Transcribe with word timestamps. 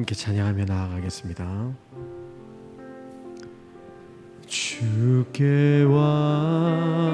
함께 0.00 0.14
찬양하며 0.14 0.64
나아가겠습니다. 0.64 1.74
주께 4.46 5.82
와 5.82 7.09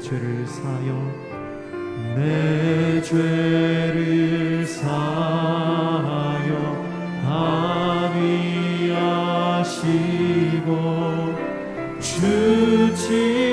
죄를 0.00 0.46
사여 0.46 1.30
내 2.16 3.02
죄를 3.02 4.66
사여 4.66 4.90
아비하시고 7.26 9.10
주지 12.00 13.49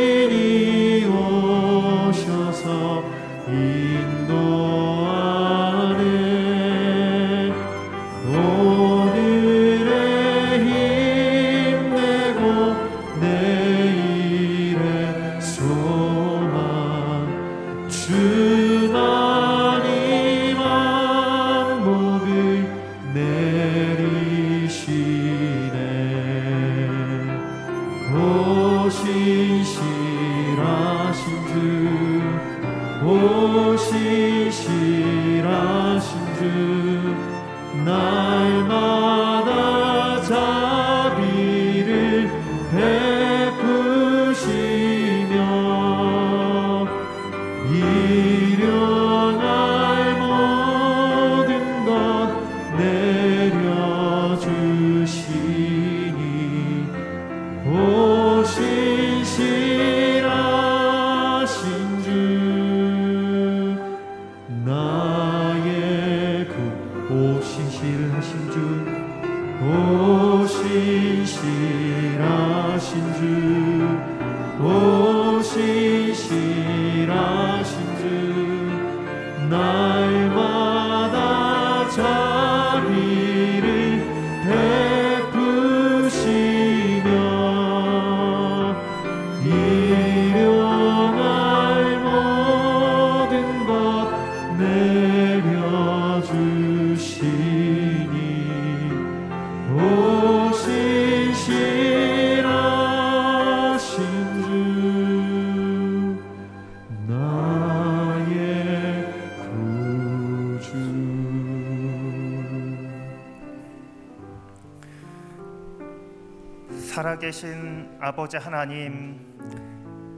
살아계신 117.28 117.98
아버지 118.00 118.38
하나님, 118.38 119.20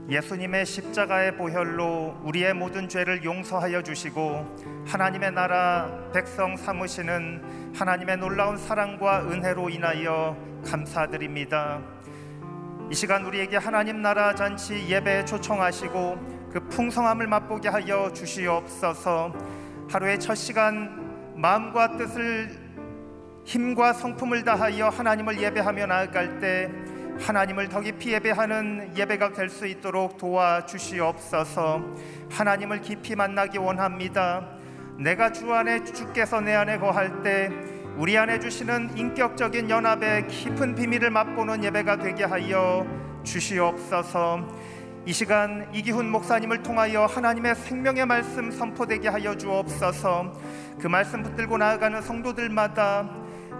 예수님의 0.08 0.64
십자가의 0.64 1.36
보혈로 1.36 2.20
우리의 2.22 2.54
모든 2.54 2.88
죄를 2.88 3.24
용서하여 3.24 3.82
주시고 3.82 4.84
하나님의 4.86 5.32
나라 5.32 5.90
백성 6.12 6.56
삼으시는 6.56 7.72
하나님의 7.74 8.18
놀라운 8.18 8.56
사랑과 8.56 9.22
은혜로 9.22 9.70
인하여 9.70 10.36
감사드립니다. 10.64 11.80
이 12.90 12.94
시간 12.94 13.24
우리에게 13.24 13.56
하나님 13.56 14.02
나라 14.02 14.34
잔치 14.34 14.88
예배에 14.88 15.24
초청하시고 15.24 16.48
그 16.52 16.60
풍성함을 16.68 17.26
맛보게 17.26 17.68
하여 17.68 18.12
주시옵소서. 18.12 19.32
하루의 19.90 20.20
첫 20.20 20.34
시간 20.34 21.34
마음과 21.36 21.96
뜻을 21.96 22.70
힘과 23.44 23.94
성품을 23.94 24.44
다하여 24.44 24.88
하나님을 24.88 25.40
예배하며 25.40 25.86
나아갈 25.86 26.38
때 26.40 26.70
하나님을 27.20 27.68
더 27.68 27.80
깊이 27.80 28.12
예배하는 28.12 28.96
예배가 28.96 29.32
될 29.32 29.50
수 29.50 29.66
있도록 29.66 30.16
도와주시옵소서. 30.16 31.82
하나님을 32.30 32.80
깊이 32.80 33.14
만나기 33.14 33.58
원합니다. 33.58 34.48
내가 34.98 35.32
주 35.32 35.52
안에 35.52 35.84
주께서 35.84 36.40
내 36.40 36.54
안에 36.54 36.78
거할 36.78 37.22
때 37.22 37.50
우리 37.96 38.16
안에 38.16 38.38
주시는 38.38 38.96
인격적인 38.96 39.68
연합의 39.68 40.28
깊은 40.28 40.74
비밀을 40.74 41.10
맛보는 41.10 41.62
예배가 41.64 41.98
되게 41.98 42.24
하여 42.24 42.86
주시옵소서. 43.24 44.48
이 45.06 45.12
시간 45.12 45.68
이기훈 45.72 46.10
목사님을 46.10 46.62
통하여 46.62 47.06
하나님의 47.06 47.54
생명의 47.56 48.06
말씀 48.06 48.50
선포되게 48.50 49.08
하여 49.08 49.36
주옵소서. 49.36 50.32
그 50.80 50.86
말씀 50.86 51.22
붙들고 51.22 51.58
나아가는 51.58 52.00
성도들마다 52.00 53.10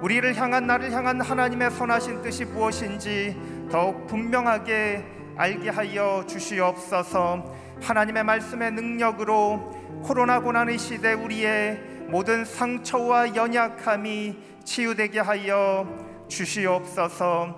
우리를 0.01 0.35
향한 0.37 0.67
나를 0.67 0.93
향한 0.93 1.21
하나님의 1.21 1.71
선하신 1.73 2.23
뜻이 2.23 2.47
무엇인지 2.47 3.69
더욱 3.71 4.07
분명하게 4.07 5.05
알게 5.37 5.69
하여 5.69 6.25
주시옵소서. 6.27 7.45
하나님의 7.83 8.25
말씀의 8.25 8.73
능력으로 8.73 9.71
코로나 10.03 10.41
고난의 10.41 10.79
시대 10.79 11.13
우리의 11.13 11.79
모든 12.09 12.47
상처와 12.47 13.35
연약함이 13.35 14.39
치유되게 14.65 15.21
하여 15.21 15.87
주시옵소서. 16.29 17.55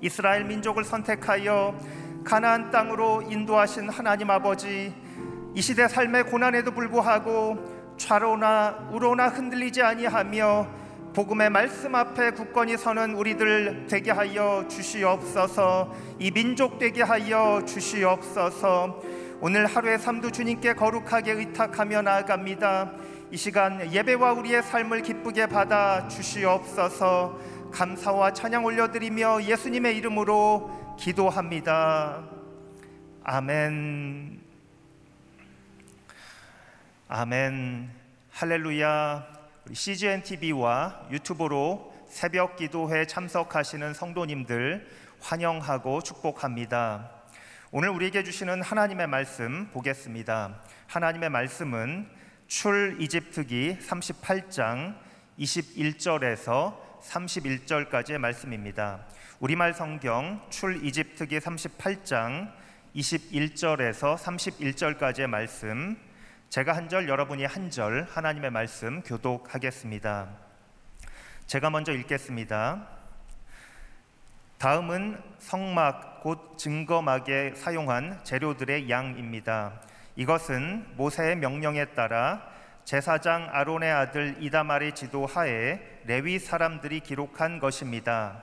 이스라엘 0.00 0.44
민족을 0.44 0.82
선택하여 0.82 1.78
가나안 2.24 2.70
땅으로 2.72 3.22
인도하신 3.22 3.88
하나님 3.88 4.30
아버지 4.30 4.92
이 5.54 5.62
시대 5.62 5.86
삶의 5.86 6.24
고난에도 6.24 6.72
불구하고 6.72 7.94
좌로나 7.96 8.88
우로나 8.92 9.28
흔들리지 9.28 9.82
아니하며 9.82 10.87
복음의 11.18 11.50
말씀 11.50 11.96
앞에 11.96 12.30
굳건히 12.30 12.76
서는 12.76 13.14
우리들 13.14 13.88
되게 13.88 14.12
하여 14.12 14.64
주시옵소서. 14.68 15.92
이 16.20 16.30
민족 16.30 16.78
되게 16.78 17.02
하여 17.02 17.60
주시옵소서. 17.66 19.02
오늘 19.40 19.66
하루의 19.66 19.98
삶도 19.98 20.30
주님께 20.30 20.74
거룩하게 20.74 21.32
의탁하며 21.32 22.02
나아갑니다. 22.02 22.92
이 23.32 23.36
시간 23.36 23.92
예배와 23.92 24.34
우리의 24.34 24.62
삶을 24.62 25.02
기쁘게 25.02 25.48
받아 25.48 26.06
주시옵소서. 26.06 27.36
감사와 27.72 28.32
찬양 28.32 28.64
올려드리며 28.64 29.42
예수님의 29.42 29.96
이름으로 29.96 30.96
기도합니다. 31.00 32.22
아멘. 33.24 34.40
아멘. 37.08 37.90
할렐루야 38.30 39.37
CGN 39.72 40.22
TV와 40.22 41.08
유튜브로 41.10 41.92
새벽 42.08 42.56
기도회 42.56 43.06
참석하시는 43.06 43.92
성도님들 43.92 44.88
환영하고 45.20 46.02
축복합니다. 46.02 47.10
오늘 47.70 47.90
우리에게 47.90 48.24
주시는 48.24 48.62
하나님의 48.62 49.06
말씀 49.08 49.68
보겠습니다. 49.72 50.62
하나님의 50.86 51.28
말씀은 51.28 52.08
출 52.46 52.96
이집트기 52.98 53.78
38장 53.80 54.96
21절에서 55.38 56.78
31절까지의 57.02 58.16
말씀입니다. 58.16 59.06
우리말 59.38 59.74
성경 59.74 60.40
출 60.48 60.82
이집트기 60.82 61.38
38장 61.40 62.50
21절에서 62.96 64.16
31절까지의 64.16 65.26
말씀 65.26 66.07
제가 66.50 66.74
한 66.74 66.88
절 66.88 67.08
여러분이 67.08 67.44
한 67.44 67.70
절 67.70 68.06
하나님의 68.10 68.50
말씀 68.50 69.02
교독하겠습니다. 69.02 70.28
제가 71.46 71.68
먼저 71.68 71.92
읽겠습니다. 71.92 72.86
다음은 74.56 75.22
성막 75.38 76.22
곧 76.22 76.56
증거막에 76.56 77.52
사용한 77.54 78.24
재료들의 78.24 78.88
양입니다. 78.88 79.80
이것은 80.16 80.86
모세의 80.96 81.36
명령에 81.36 81.84
따라 81.94 82.48
제사장 82.84 83.48
아론의 83.52 83.92
아들 83.92 84.36
이다말의 84.40 84.94
지도 84.94 85.26
하에 85.26 86.00
레위 86.06 86.38
사람들이 86.38 87.00
기록한 87.00 87.58
것입니다. 87.58 88.42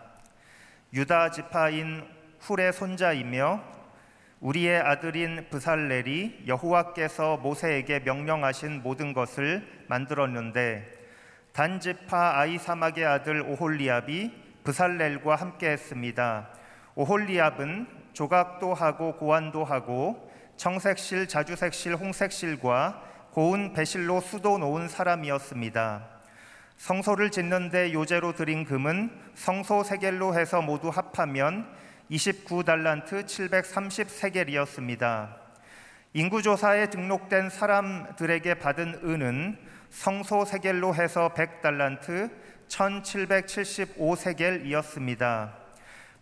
유다 0.94 1.32
지파인 1.32 2.08
훌의 2.40 2.72
손자이며 2.72 3.64
우리의 4.46 4.80
아들인 4.80 5.48
브살렐이 5.50 6.44
여호와께서 6.46 7.38
모세에게 7.38 8.02
명령하신 8.02 8.84
모든 8.84 9.12
것을 9.12 9.68
만들었는데 9.88 10.86
단지파 11.52 12.38
아이사막의 12.38 13.06
아들 13.06 13.42
오홀리압이 13.42 14.32
브살렐과 14.64 15.36
함께했습니다. 15.36 16.50
오홀리압은 16.94 17.88
조각도 18.14 18.76
하고 18.76 19.16
고안도 19.16 19.66
하고 19.66 20.32
청색실, 20.58 21.28
자주색실, 21.28 21.96
홍색실과 21.96 23.02
고운 23.32 23.74
배실로 23.74 24.22
수도 24.22 24.60
놓은 24.60 24.90
사람이었습니다. 24.90 26.08
성소를 26.78 27.32
짓는데 27.32 27.94
요제로 27.94 28.34
드린 28.34 28.64
금은 28.64 29.10
성소 29.34 29.82
세겔로 29.82 30.38
해서 30.38 30.62
모두 30.62 30.90
합하면 30.90 31.68
29달란트 32.12 33.26
730세겔이었습니다. 33.26 35.36
인구조사에 36.14 36.90
등록된 36.90 37.50
사람들에게 37.50 38.54
받은 38.56 39.02
은은 39.04 39.58
성소 39.90 40.46
세겔로 40.46 40.96
해서 40.96 41.34
100달란트 41.34 42.32
1775세겔이었습니다. 42.68 45.54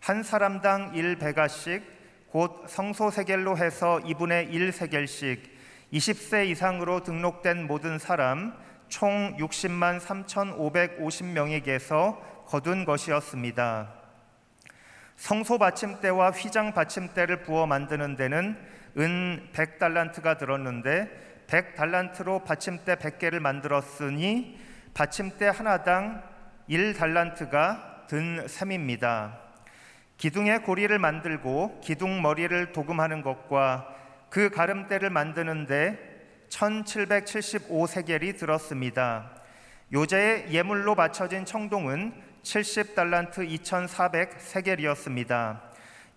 한 0.00 0.22
사람당 0.22 0.92
1베가씩 0.92 1.82
곧 2.28 2.64
성소 2.66 3.10
세겔로 3.10 3.56
해서 3.56 3.98
2분의 4.04 4.50
1세겔씩 4.50 5.40
20세 5.92 6.46
이상으로 6.48 7.02
등록된 7.02 7.66
모든 7.66 7.98
사람 7.98 8.54
총 8.88 9.34
60만 9.38 9.98
3,550명에게서 10.00 12.46
거둔 12.46 12.84
것이었습니다. 12.84 14.03
성소 15.16 15.58
받침대와 15.58 16.30
휘장 16.30 16.74
받침대를 16.74 17.42
부어 17.42 17.66
만드는 17.66 18.16
데는 18.16 18.56
은 18.98 19.48
100달란트가 19.52 20.38
들었는데 20.38 21.44
100달란트로 21.46 22.44
받침대 22.44 22.96
100개를 22.96 23.40
만들었으니 23.40 24.58
받침대 24.94 25.48
하나당 25.48 26.22
1달란트가 26.68 28.06
든 28.06 28.46
셈입니다. 28.46 29.38
기둥의 30.16 30.62
고리를 30.62 30.96
만들고 30.98 31.80
기둥 31.82 32.22
머리를 32.22 32.72
도금하는 32.72 33.22
것과 33.22 33.88
그 34.30 34.50
가름대를 34.50 35.10
만드는데 35.10 36.14
1775세겔이 36.48 38.38
들었습니다. 38.38 39.30
요제의 39.92 40.52
예물로 40.52 40.94
바쳐진 40.94 41.44
청동은 41.44 42.12
70달란트 42.44 43.48
2400세겔이었습니다. 43.66 45.60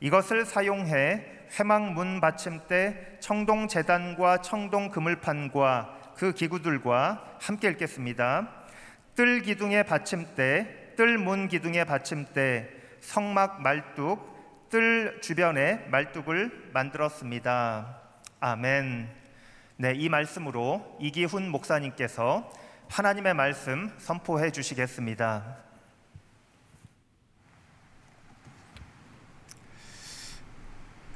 이것을 0.01 0.45
사용해 0.45 1.25
회망문 1.57 2.21
받침대 2.21 3.17
청동 3.19 3.67
재단과 3.67 4.41
청동 4.41 4.91
그물판과 4.91 6.13
그 6.15 6.33
기구들과 6.33 7.37
함께 7.39 7.69
읽겠습니다. 7.69 8.49
뜰 9.15 9.41
기둥의 9.41 9.85
받침대, 9.85 10.93
뜰 10.95 11.17
문 11.17 11.47
기둥의 11.47 11.85
받침대, 11.85 12.69
성막 12.99 13.61
말뚝, 13.61 14.69
뜰 14.69 15.19
주변에 15.21 15.85
말뚝을 15.89 16.71
만들었습니다. 16.73 18.01
아멘. 18.39 19.09
네, 19.77 19.93
이 19.95 20.09
말씀으로 20.09 20.97
이기훈 20.99 21.49
목사님께서 21.49 22.51
하나님의 22.89 23.33
말씀 23.33 23.91
선포해 23.97 24.51
주시겠습니다. 24.51 25.66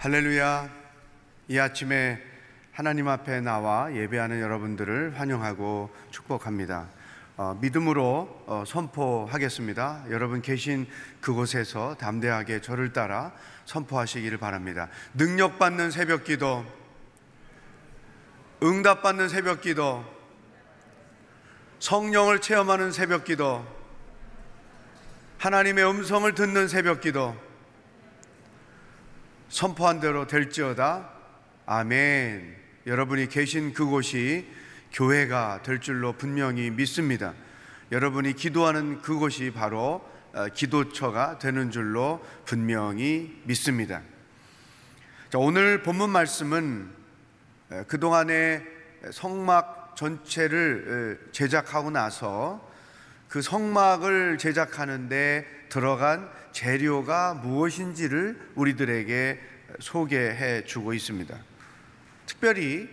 할렐루야. 0.01 0.67
이 1.47 1.59
아침에 1.59 2.19
하나님 2.71 3.07
앞에 3.07 3.39
나와 3.39 3.93
예배하는 3.93 4.41
여러분들을 4.41 5.19
환영하고 5.19 5.95
축복합니다. 6.09 6.87
어, 7.37 7.55
믿음으로 7.61 8.43
어, 8.47 8.63
선포하겠습니다. 8.65 10.05
여러분 10.09 10.41
계신 10.41 10.87
그곳에서 11.21 11.97
담대하게 11.99 12.61
저를 12.61 12.93
따라 12.93 13.31
선포하시기를 13.65 14.39
바랍니다. 14.39 14.89
능력받는 15.13 15.91
새벽 15.91 16.23
기도, 16.23 16.65
응답받는 18.63 19.29
새벽 19.29 19.61
기도, 19.61 20.03
성령을 21.77 22.41
체험하는 22.41 22.91
새벽 22.91 23.23
기도, 23.23 23.63
하나님의 25.37 25.87
음성을 25.87 26.33
듣는 26.33 26.67
새벽 26.67 27.01
기도, 27.01 27.50
선포한 29.51 29.99
대로 29.99 30.27
될지어다. 30.27 31.09
아멘. 31.65 32.55
여러분이 32.87 33.27
계신 33.27 33.73
그곳이 33.73 34.47
교회가 34.93 35.61
될 35.61 35.81
줄로 35.81 36.13
분명히 36.13 36.71
믿습니다. 36.71 37.33
여러분이 37.91 38.33
기도하는 38.33 39.01
그곳이 39.01 39.51
바로 39.51 40.09
어, 40.33 40.47
기도처가 40.47 41.37
되는 41.37 41.69
줄로 41.69 42.25
분명히 42.45 43.41
믿습니다. 43.43 44.01
자, 45.29 45.37
오늘 45.37 45.83
본문 45.83 46.09
말씀은 46.11 46.89
그동안에 47.87 48.63
성막 49.11 49.97
전체를 49.97 51.27
제작하고 51.33 51.91
나서 51.91 52.70
그 53.31 53.41
성막을 53.41 54.37
제작하는데 54.37 55.45
들어간 55.69 56.29
재료가 56.51 57.35
무엇인지를 57.35 58.37
우리들에게 58.55 59.39
소개해 59.79 60.65
주고 60.65 60.93
있습니다. 60.93 61.33
특별히 62.25 62.89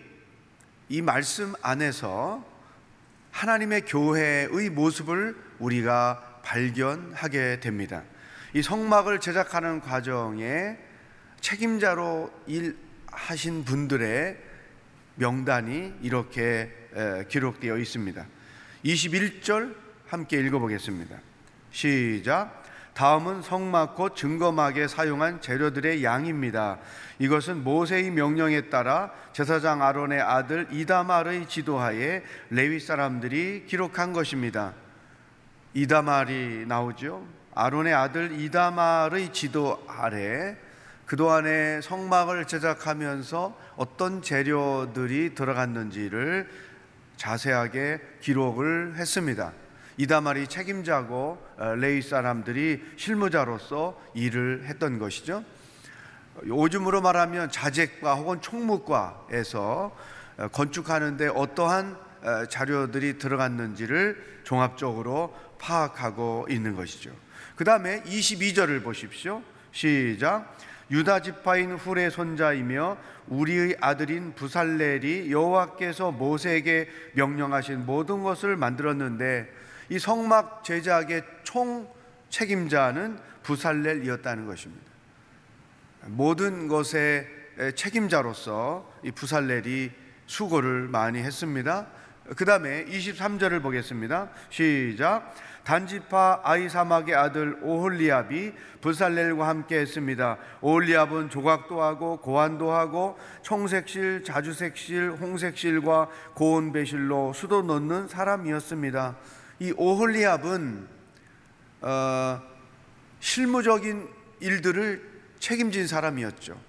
이 0.89 1.03
말씀 1.03 1.55
안에서 1.61 2.47
하나님의 3.33 3.81
교회의 3.87 4.71
모습을 4.71 5.37
우리가 5.59 6.41
발견하게 6.45 7.59
됩니다. 7.59 8.05
이 8.55 8.63
성막을 8.63 9.19
제작하는 9.19 9.81
과정에 9.81 10.79
책임자로 11.41 12.33
일하신 12.47 13.65
분들의 13.65 14.39
명단이 15.17 15.95
이렇게 16.01 16.71
기록되어 17.29 17.77
있습니다. 17.77 18.25
21절 18.85 19.88
함께 20.09 20.41
읽어보겠습니다. 20.41 21.17
시작. 21.71 22.65
다음은 22.95 23.43
성막 23.43 23.95
곧 23.95 24.17
증거막에 24.17 24.89
사용한 24.89 25.41
재료들의 25.41 26.03
양입니다. 26.03 26.79
이것은 27.21 27.63
모세의 27.63 28.11
명령에 28.11 28.63
따라 28.71 29.13
제사장 29.33 29.83
아론의 29.83 30.21
아들 30.21 30.67
이다말의 30.73 31.47
지도하에 31.47 32.25
레위 32.51 32.81
사람들이 32.81 33.67
기록한 33.67 34.13
것입니다. 34.13 34.73
이다말이 35.75 36.65
나오죠. 36.67 37.25
아론의 37.55 37.95
아들 37.95 38.33
이다말의 38.41 39.33
지도 39.33 39.85
아래 39.87 40.57
그동안에 41.07 41.81
성막을 41.81 42.47
제작하면서 42.47 43.59
어떤 43.77 44.23
재료들이 44.23 45.35
들어갔는지를 45.35 46.49
자세하게 47.17 48.01
기록을 48.21 48.97
했습니다. 48.97 49.53
이다말이 49.99 50.47
책임자고 50.47 51.39
어, 51.59 51.75
레이 51.75 52.01
사람들이 52.01 52.83
실무자로서 52.97 54.01
일을 54.15 54.65
했던 54.67 54.99
것이죠. 54.99 55.45
요즘으로 56.47 57.01
말하면 57.01 57.51
자재과 57.51 58.15
혹은 58.15 58.41
총무과에서 58.41 59.97
어, 60.39 60.49
건축하는데 60.49 61.29
어떠한 61.29 61.99
어, 62.23 62.47
자료들이 62.47 63.19
들어갔는지를 63.19 64.41
종합적으로 64.45 65.37
파악하고 65.59 66.47
있는 66.49 66.77
것이죠. 66.77 67.11
그 67.57 67.65
다음에 67.65 68.03
22절을 68.05 68.85
보십시오. 68.85 69.43
시작. 69.73 70.57
유다 70.93 71.23
지파인 71.23 71.73
훌의 71.75 72.13
손자이며 72.13 72.97
우리의 73.27 73.77
아들인 73.81 74.33
부살렐이 74.35 75.31
여호와께서 75.33 76.13
모세에게 76.13 76.89
명령하신 77.15 77.85
모든 77.85 78.23
것을 78.23 78.57
만들었는데 78.57 79.59
이 79.89 79.99
성막 79.99 80.65
제작의 80.65 81.23
총 81.45 81.89
책임자는 82.29 83.19
부살렐이었다는 83.43 84.47
것입니다. 84.47 84.85
모든 86.07 86.69
것의 86.69 87.27
책임자로서 87.75 88.93
이 89.03 89.11
부살렐이 89.11 89.91
수고를 90.27 90.89
많이 90.89 91.21
했습니다. 91.21 91.87
그 92.37 92.45
다음에 92.45 92.85
23절을 92.85 93.63
보겠습니다. 93.63 94.29
시작. 94.51 95.35
단지파 95.65 96.41
아이사막의 96.45 97.15
아들 97.15 97.59
오홀리압이 97.63 98.53
부살렐과 98.81 99.49
함께 99.49 99.79
했습니다. 99.81 100.39
오홀리압은 100.61 101.31
조각도 101.31 101.83
하고 101.83 102.19
고안도 102.19 102.71
하고 102.71 103.19
청색실, 103.43 104.25
자주색실, 104.25 105.17
홍색실과 105.21 106.09
고운 106.35 106.73
배실로 106.73 107.33
수도 107.35 107.63
넣는 107.63 108.09
사람이었습니다. 108.09 109.17
이 109.61 109.73
오홀리압은 109.77 110.87
어, 111.81 112.43
실무적인 113.21 114.09
일들을 114.41 115.03
책임진 115.39 115.87
사람이었죠. 115.87 116.61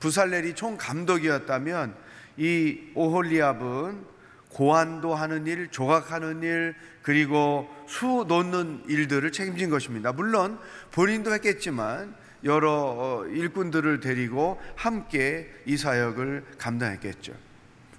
부살렐이 0.00 0.54
총 0.54 0.76
감독이었다면 0.76 1.94
이 2.36 2.90
오홀리압은 2.94 4.18
고안도 4.50 5.14
하는 5.14 5.46
일, 5.46 5.68
조각하는 5.70 6.42
일, 6.42 6.74
그리고 7.02 7.68
수 7.86 8.24
놓는 8.26 8.84
일들을 8.86 9.32
책임진 9.32 9.70
것입니다. 9.70 10.12
물론 10.12 10.58
본인도 10.90 11.32
했겠지만 11.34 12.14
여러 12.44 12.70
어, 12.72 13.26
일꾼들을 13.26 14.00
데리고 14.00 14.60
함께 14.76 15.50
이 15.66 15.76
사역을 15.76 16.44
감당했겠죠. 16.58 17.32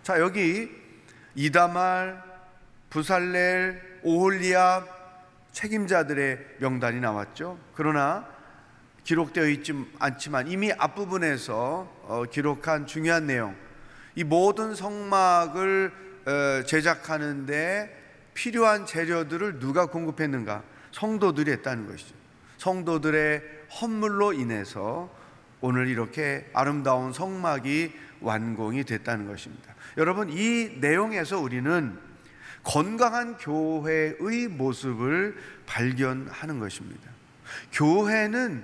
자, 0.04 0.20
여기 0.20 0.70
이다말, 1.36 2.24
부살렐, 2.90 3.89
오홀리압 4.04 5.00
책임자들의 5.52 6.58
명단이 6.60 7.00
나왔죠. 7.00 7.58
그러나 7.74 8.28
기록되어 9.04 9.48
있지 9.48 9.74
않지만 10.00 10.48
이미 10.48 10.72
앞부분에서 10.72 11.98
어, 12.04 12.24
기록한 12.30 12.86
중요한 12.86 13.28
내용, 13.28 13.56
이 14.16 14.24
모든 14.24 14.76
성막을 14.76 15.92
어, 16.26 16.64
제작하는데 16.66 17.98
필요한 18.34 18.86
재료들을 18.86 19.60
누가 19.60 19.88
공급했는가? 19.88 20.64
성도들이 20.92 21.52
했다는 21.52 21.88
것이죠. 21.88 22.14
성도들의 22.58 23.42
헌물로 23.82 24.34
인해서 24.34 25.10
오늘 25.62 25.88
이렇게 25.88 26.50
아름다운 26.54 27.12
성막이 27.14 27.94
완공이 28.22 28.84
됐다는 28.84 29.28
것입니다. 29.28 29.76
여러분, 29.98 30.30
이 30.30 30.78
내용에서 30.80 31.40
우리는 31.40 31.98
건강한 32.64 33.38
교회의 33.38 34.48
모습을 34.48 35.38
발견하는 35.66 36.60
것입니다. 36.60 37.10
교회는 37.72 38.64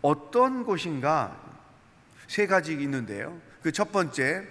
어떤 0.00 0.64
곳인가 0.64 1.40
세 2.26 2.46
가지 2.46 2.72
있는데요. 2.72 3.40
그 3.62 3.70
첫 3.72 3.92
번째, 3.92 4.46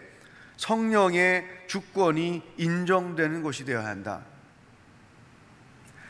성령의 0.58 1.46
주권이 1.68 2.44
인정되는 2.58 3.42
곳이 3.44 3.66
되어야 3.66 3.86
한다. 3.86 4.22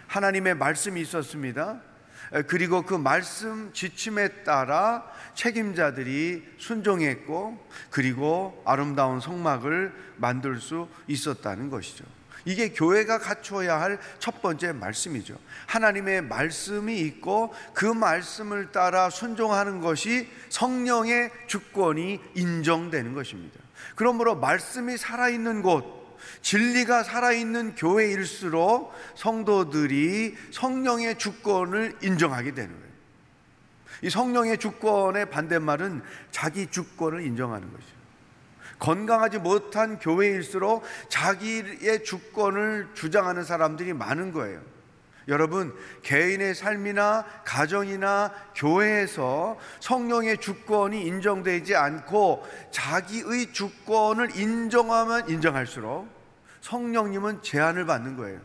하나님의 0.07 0.55
말씀이 0.55 0.99
있었습니다. 1.01 1.81
그리고 2.47 2.83
그 2.83 2.93
말씀 2.93 3.71
지침에 3.73 4.43
따라 4.43 5.09
책임자들이 5.35 6.55
순종했고 6.57 7.69
그리고 7.89 8.61
아름다운 8.65 9.19
성막을 9.19 9.93
만들 10.17 10.59
수 10.59 10.87
있었다는 11.07 11.69
것이죠. 11.69 12.03
이게 12.45 12.69
교회가 12.69 13.19
갖춰야 13.19 13.79
할 13.79 13.99
첫 14.19 14.41
번째 14.41 14.71
말씀이죠. 14.73 15.37
하나님의 15.65 16.21
말씀이 16.23 16.99
있고 16.99 17.53
그 17.73 17.85
말씀을 17.85 18.71
따라 18.71 19.09
순종하는 19.09 19.81
것이 19.81 20.29
성령의 20.49 21.31
주권이 21.47 22.19
인정되는 22.35 23.13
것입니다. 23.13 23.59
그러므로 23.95 24.35
말씀이 24.35 24.97
살아있는 24.97 25.61
곳, 25.61 26.19
진리가 26.41 27.03
살아있는 27.03 27.75
교회일수록 27.75 28.93
성도들이 29.15 30.37
성령의 30.51 31.17
주권을 31.17 31.97
인정하게 32.01 32.53
되는 32.53 32.69
거예요. 32.69 32.91
이 34.03 34.09
성령의 34.09 34.57
주권의 34.57 35.29
반대말은 35.29 36.01
자기 36.31 36.67
주권을 36.67 37.21
인정하는 37.25 37.71
것이죠. 37.71 38.00
건강하지 38.81 39.37
못한 39.37 39.99
교회일수록 39.99 40.83
자기의 41.07 42.03
주권을 42.03 42.89
주장하는 42.95 43.43
사람들이 43.43 43.93
많은 43.93 44.33
거예요. 44.33 44.59
여러분, 45.27 45.73
개인의 46.01 46.55
삶이나 46.55 47.23
가정이나 47.45 48.33
교회에서 48.55 49.57
성령의 49.79 50.39
주권이 50.39 51.05
인정되지 51.05 51.75
않고 51.75 52.43
자기의 52.71 53.53
주권을 53.53 54.35
인정하면 54.35 55.29
인정할수록 55.29 56.07
성령님은 56.61 57.43
제한을 57.43 57.85
받는 57.85 58.17
거예요. 58.17 58.39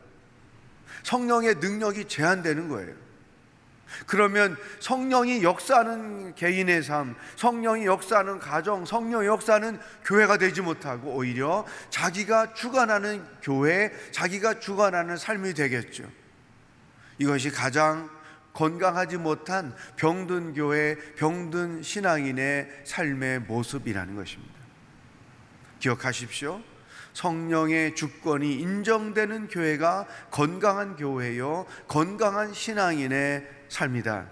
성령의 1.03 1.57
능력이 1.57 2.09
제한되는 2.09 2.69
거예요. 2.69 3.06
그러면 4.07 4.57
성령이 4.81 5.43
역사하는 5.43 6.35
개인의 6.35 6.83
삶, 6.83 7.15
성령이 7.37 7.87
역사하는 7.87 8.39
가정, 8.39 8.85
성령이 8.85 9.27
역사하는 9.27 9.79
교회가 10.05 10.37
되지 10.39 10.61
못하고 10.61 11.15
오히려 11.15 11.65
자기가 11.91 12.55
주관하는 12.55 13.25
교회, 13.43 13.93
자기가 14.13 14.61
주관하는 14.61 15.17
삶이 15.17 15.55
되겠죠. 15.55 16.05
이것이 17.19 17.51
가장 17.51 18.11
건강하지 18.53 19.19
못한 19.19 19.75
병든 19.97 20.55
교회, 20.55 20.97
병든 21.17 21.83
신앙인의 21.83 22.83
삶의 22.85 23.41
모습이라는 23.41 24.17
것입니다. 24.17 24.55
기억하십시오. 25.79 26.63
성령의 27.17 27.95
주권이 27.95 28.57
인정되는 28.57 29.49
교회가 29.49 30.07
건강한 30.31 30.97
교회요, 30.97 31.65
건강한 31.89 32.53
신앙인의 32.53 33.49
삶이다. 33.71 34.27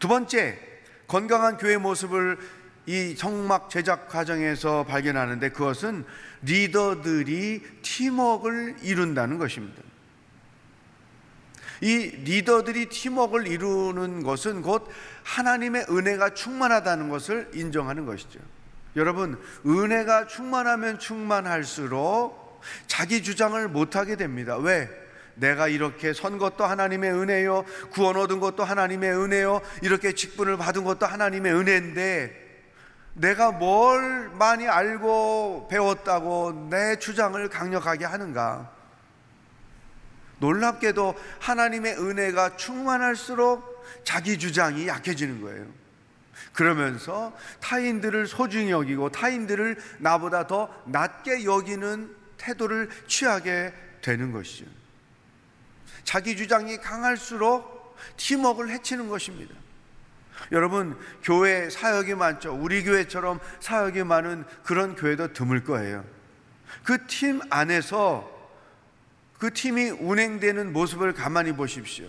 두 0.00 0.08
번째, 0.08 0.58
건강한 1.06 1.58
교회 1.58 1.76
모습을 1.76 2.38
이 2.86 3.14
성막 3.16 3.70
제작 3.70 4.08
과정에서 4.08 4.84
발견하는데 4.84 5.50
그것은 5.50 6.04
리더들이 6.42 7.62
팀워크를 7.82 8.74
이룬다는 8.82 9.38
것입니다. 9.38 9.80
이 11.82 11.86
리더들이 11.88 12.88
팀워크를 12.88 13.46
이루는 13.46 14.24
것은 14.24 14.62
곧 14.62 14.88
하나님의 15.22 15.86
은혜가 15.88 16.34
충만하다는 16.34 17.10
것을 17.10 17.48
인정하는 17.54 18.06
것이죠. 18.06 18.40
여러분, 18.96 19.40
은혜가 19.66 20.26
충만하면 20.26 20.98
충만할수록 20.98 22.60
자기 22.86 23.22
주장을 23.22 23.68
못하게 23.68 24.16
됩니다. 24.16 24.56
왜? 24.56 24.88
내가 25.34 25.68
이렇게 25.68 26.12
선 26.12 26.38
것도 26.38 26.64
하나님의 26.64 27.12
은혜요. 27.12 27.64
구원 27.92 28.16
얻은 28.16 28.40
것도 28.40 28.64
하나님의 28.64 29.10
은혜요. 29.10 29.62
이렇게 29.82 30.12
직분을 30.12 30.56
받은 30.58 30.84
것도 30.84 31.06
하나님의 31.06 31.54
은혜인데 31.54 32.50
내가 33.14 33.50
뭘 33.50 34.28
많이 34.30 34.68
알고 34.68 35.68
배웠다고 35.70 36.68
내 36.70 36.98
주장을 36.98 37.48
강력하게 37.48 38.04
하는가? 38.04 38.70
놀랍게도 40.38 41.14
하나님의 41.38 41.98
은혜가 41.98 42.56
충만할수록 42.56 43.84
자기 44.04 44.38
주장이 44.38 44.88
약해지는 44.88 45.40
거예요. 45.42 45.66
그러면서 46.52 47.36
타인들을 47.60 48.26
소중히 48.26 48.70
여기고 48.70 49.10
타인들을 49.10 49.78
나보다 49.98 50.46
더 50.46 50.74
낮게 50.86 51.44
여기는 51.44 52.14
태도를 52.36 52.88
취하게 53.06 53.72
되는 54.02 54.32
것이죠. 54.32 54.66
자기 56.04 56.36
주장이 56.36 56.78
강할수록 56.78 57.96
팀워크를 58.16 58.70
해치는 58.70 59.08
것입니다. 59.08 59.54
여러분, 60.52 60.98
교회 61.22 61.68
사역이 61.68 62.14
많죠. 62.14 62.54
우리 62.54 62.82
교회처럼 62.82 63.40
사역이 63.60 64.04
많은 64.04 64.44
그런 64.64 64.96
교회도 64.96 65.34
드물 65.34 65.64
거예요. 65.64 66.04
그 66.84 67.06
팀 67.06 67.40
안에서 67.50 68.28
그 69.38 69.52
팀이 69.52 69.90
운행되는 69.90 70.72
모습을 70.72 71.12
가만히 71.12 71.52
보십시오. 71.52 72.08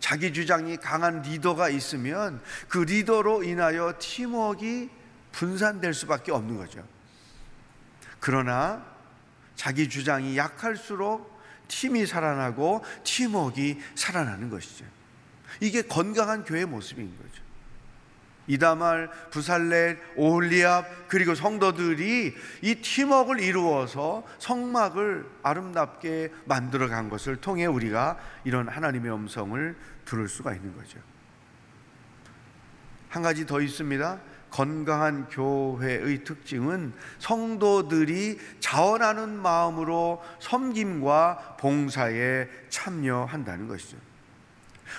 자기 0.00 0.32
주장이 0.32 0.78
강한 0.78 1.22
리더가 1.22 1.68
있으면 1.68 2.42
그 2.68 2.78
리더로 2.78 3.44
인하여 3.44 3.94
팀워크가 3.98 4.92
분산될 5.32 5.94
수밖에 5.94 6.32
없는 6.32 6.56
거죠. 6.56 6.84
그러나 8.18 8.84
자기 9.54 9.88
주장이 9.88 10.36
약할수록 10.36 11.38
팀이 11.68 12.06
살아나고 12.06 12.84
팀워크가 13.04 13.80
살아나는 13.94 14.50
것이죠. 14.50 14.84
이게 15.60 15.82
건강한 15.82 16.44
교회 16.44 16.64
모습인 16.64 17.16
거죠. 17.16 17.29
이다말, 18.50 19.08
부살렛, 19.30 19.96
오홀리압 20.16 21.08
그리고 21.08 21.36
성도들이 21.36 22.34
이 22.62 22.74
팀워크를 22.74 23.40
이루어서 23.40 24.24
성막을 24.38 25.24
아름답게 25.44 26.32
만들어 26.46 26.88
간 26.88 27.08
것을 27.08 27.36
통해 27.36 27.66
우리가 27.66 28.18
이런 28.42 28.66
하나님의 28.66 29.12
음성을 29.12 29.76
들을 30.04 30.28
수가 30.28 30.54
있는 30.54 30.74
거죠. 30.76 30.98
한 33.08 33.22
가지 33.22 33.46
더 33.46 33.60
있습니다. 33.60 34.20
건강한 34.50 35.28
교회의 35.28 36.24
특징은 36.24 36.92
성도들이 37.20 38.38
자원하는 38.58 39.30
마음으로 39.40 40.20
섬김과 40.40 41.56
봉사에 41.60 42.48
참여한다는 42.68 43.68
것이죠. 43.68 43.96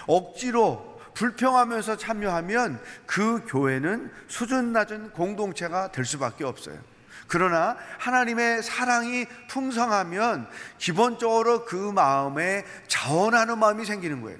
억지로 0.07 1.00
불평하면서 1.21 1.97
참여하면 1.97 2.81
그 3.05 3.45
교회는 3.47 4.11
수준 4.27 4.73
낮은 4.73 5.11
공동체가 5.11 5.91
될 5.91 6.03
수밖에 6.03 6.43
없어요. 6.43 6.79
그러나 7.27 7.77
하나님의 7.99 8.63
사랑이 8.63 9.27
풍성하면 9.47 10.49
기본적으로 10.79 11.65
그 11.65 11.75
마음에 11.75 12.65
자원하는 12.87 13.59
마음이 13.59 13.85
생기는 13.85 14.21
거예요. 14.21 14.39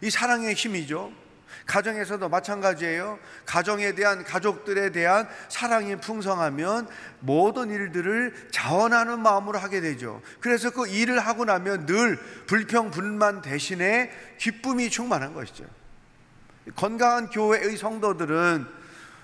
이 0.00 0.10
사랑의 0.10 0.54
힘이죠. 0.54 1.12
가정에서도 1.66 2.28
마찬가지예요. 2.28 3.18
가정에 3.44 3.92
대한 3.94 4.22
가족들에 4.22 4.90
대한 4.92 5.28
사랑이 5.48 5.96
풍성하면 5.96 6.88
모든 7.18 7.68
일들을 7.68 8.48
자원하는 8.52 9.20
마음으로 9.20 9.58
하게 9.58 9.80
되죠. 9.80 10.22
그래서 10.38 10.70
그 10.70 10.86
일을 10.86 11.18
하고 11.18 11.44
나면 11.44 11.86
늘 11.86 12.16
불평 12.46 12.92
불만 12.92 13.42
대신에 13.42 14.10
기쁨이 14.38 14.88
충만한 14.88 15.34
것이죠. 15.34 15.79
건강한 16.76 17.28
교회의 17.30 17.76
성도들은 17.76 18.66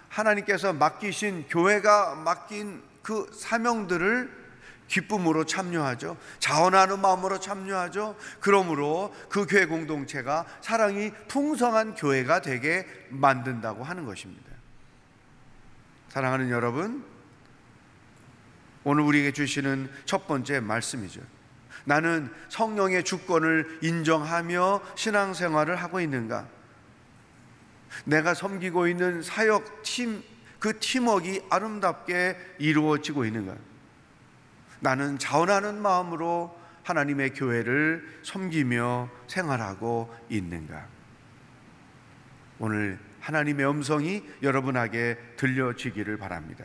하나님께서 0.08 0.72
맡기신 0.72 1.46
교회가 1.48 2.14
맡긴 2.14 2.82
그 3.02 3.30
사명들을 3.32 4.46
기쁨으로 4.88 5.44
참여하죠. 5.44 6.16
자원하는 6.38 7.00
마음으로 7.00 7.40
참여하죠. 7.40 8.16
그러므로 8.40 9.14
그 9.28 9.46
교회 9.46 9.66
공동체가 9.66 10.46
사랑이 10.60 11.10
풍성한 11.28 11.96
교회가 11.96 12.40
되게 12.40 12.86
만든다고 13.10 13.84
하는 13.84 14.04
것입니다. 14.06 14.44
사랑하는 16.08 16.50
여러분, 16.50 17.04
오늘 18.84 19.02
우리에게 19.02 19.32
주시는 19.32 19.90
첫 20.04 20.28
번째 20.28 20.60
말씀이죠. 20.60 21.20
나는 21.84 22.32
성령의 22.48 23.04
주권을 23.04 23.80
인정하며 23.82 24.80
신앙생활을 24.94 25.76
하고 25.76 26.00
있는가? 26.00 26.55
내가 28.04 28.34
섬기고 28.34 28.88
있는 28.88 29.22
사역 29.22 29.82
팀, 29.82 30.22
그 30.58 30.78
팀워크가 30.78 31.46
아름답게 31.50 32.36
이루어지고 32.58 33.24
있는가? 33.24 33.56
나는 34.80 35.18
자원하는 35.18 35.80
마음으로 35.80 36.56
하나님의 36.84 37.34
교회를 37.34 38.20
섬기며 38.22 39.10
생활하고 39.26 40.14
있는가? 40.28 40.86
오늘 42.58 42.98
하나님의 43.20 43.68
음성이 43.68 44.22
여러분에게 44.42 45.18
들려지기를 45.36 46.16
바랍니다. 46.16 46.64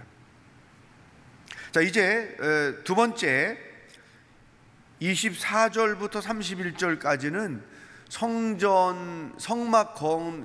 자, 1.72 1.82
이제 1.82 2.38
두 2.84 2.94
번째 2.94 3.58
24절부터 5.02 6.22
31절까지는 6.22 7.62
성전 8.12 9.34
성막 9.38 9.95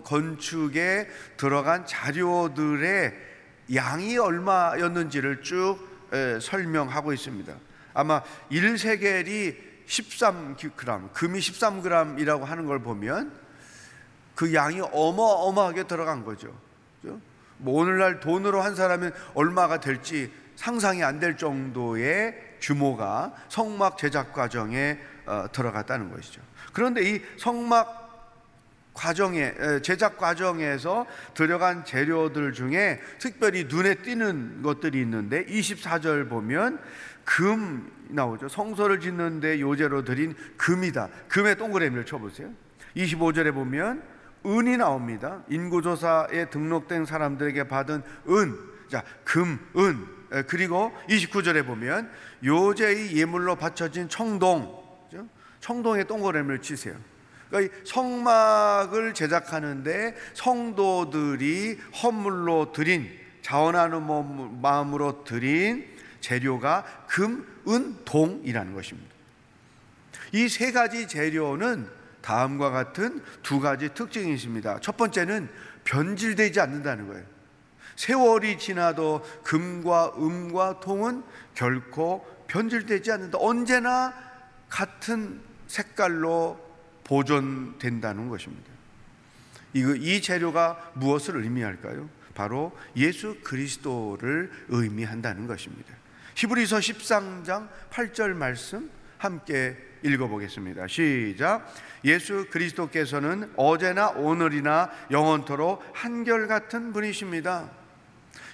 건축에 0.05 1.09
들어간 1.37 1.85
자료들의 1.85 3.13
양이 3.75 4.17
얼마였는지를 4.17 5.43
쭉 5.43 5.77
설명하고 6.41 7.13
있습니다. 7.13 7.53
아마 7.93 8.23
1세겔이 8.53 9.57
13g, 9.85 11.13
금이 11.13 11.41
13g이라고 11.41 12.45
하는 12.45 12.67
걸 12.67 12.79
보면 12.79 13.33
그 14.37 14.55
양이 14.55 14.81
어마어마하게 14.81 15.89
들어간 15.89 16.25
거죠. 16.25 16.57
뭐 17.59 17.83
오늘날 17.83 18.21
돈으로 18.21 18.61
한 18.61 18.77
사람은 18.77 19.11
얼마가 19.35 19.81
될지 19.81 20.33
상상이 20.55 21.03
안 21.03 21.19
될 21.19 21.37
정도의 21.37 22.35
규모가 22.61 23.35
성막 23.49 23.99
제작 23.99 24.33
과정에 24.33 24.99
어, 25.27 25.47
들어갔다는 25.51 26.13
것이죠. 26.13 26.41
그런데 26.77 27.11
이 27.11 27.23
성막 27.39 28.93
과정에 28.93 29.55
제작 29.81 30.19
과정에서 30.19 31.07
들어간 31.33 31.87
재료들 31.87 32.53
중에 32.53 33.01
특별히 33.19 33.65
눈에 33.65 33.95
띄는 33.95 34.61
것들이 34.61 35.01
있는데 35.01 35.47
24절 35.47 36.29
보면 36.29 36.79
금 37.25 37.91
나오죠. 38.11 38.51
성소를 38.51 39.01
짓는데 39.01 39.59
요제로 39.59 40.05
드린 40.05 40.35
금이다. 40.59 41.09
금의 41.29 41.57
동그라미를 41.57 42.05
쳐보세요. 42.05 42.51
25절에 42.95 43.55
보면 43.55 44.03
은이 44.45 44.77
나옵니다. 44.77 45.45
인구조사에 45.49 46.51
등록된 46.51 47.07
사람들에게 47.07 47.69
받은 47.69 48.03
은. 48.29 48.55
자, 48.91 49.03
금, 49.25 49.59
은. 49.79 50.45
그리고 50.47 50.93
29절에 51.09 51.65
보면 51.65 52.11
요제의 52.45 53.17
예물로 53.17 53.57
바쳐진 53.57 54.11
청동. 54.11 54.86
청동에 55.67 56.05
동그라미를 56.05 56.63
치세요. 56.63 56.95
그러니까 57.51 57.77
성막을 57.85 59.15
제작하는데 59.15 60.15
성도들이 60.35 61.77
헌물로 62.03 62.71
드린 62.71 63.11
자원하는 63.43 64.61
마음으로 64.63 65.25
드린 65.25 65.85
재료가 66.21 66.85
금, 67.09 67.45
은, 67.67 67.97
동이라는 68.05 68.75
것입니다. 68.75 69.13
이 70.33 70.49
세 70.49 70.71
가지 70.71 71.09
재료는 71.09 71.89
다음과 72.21 72.71
같은 72.71 73.21
두 73.43 73.59
가지 73.59 73.93
특징이 73.93 74.35
있습니다. 74.35 74.79
첫 74.81 74.97
번째는 74.97 75.49
변질되지 75.83 76.61
않는다는 76.61 77.09
거예요. 77.09 77.25
세월이 77.97 78.59
지나도 78.59 79.25
금과 79.43 80.13
음과 80.17 80.79
동은 80.79 81.25
결코 81.55 82.25
변질되지 82.47 83.11
않는다. 83.11 83.39
언제나 83.41 84.15
같은 84.69 85.46
색깔로 85.67 86.59
보존된다는 87.05 88.29
것입니다. 88.29 88.71
이 89.75 90.21
재료가 90.23 90.93
무엇을 90.95 91.37
의미할까요? 91.43 92.09
바로 92.35 92.77
예수 92.97 93.37
그리스도를 93.43 94.51
의미한다는 94.69 95.47
것입니다. 95.47 95.95
히브리서 96.35 96.79
13장 96.79 97.69
8절 97.91 98.35
말씀 98.35 98.91
함께 99.19 99.77
읽어보겠습니다. 100.03 100.87
시작. 100.87 101.73
예수 102.05 102.47
그리스도께서는 102.51 103.53
어제나 103.57 104.11
오늘이나 104.11 104.91
영원토록 105.11 105.83
한결같은 105.95 106.93
분이십니다. 106.93 107.71